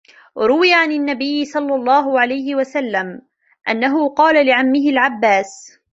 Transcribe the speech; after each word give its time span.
رُوِيَ 0.37 0.73
عَنْ 0.73 0.91
النَّبِيِّ 0.91 1.45
صَلَّى 1.45 1.75
اللَّهُ 1.75 2.19
عَلَيْهِ 2.19 2.55
وَسَلَّمَ 2.55 3.21
أَنَّهُ 3.69 4.09
قَالَ 4.09 4.45
لِعَمِّهِ 4.45 4.89
الْعَبَّاسِ 4.89 5.79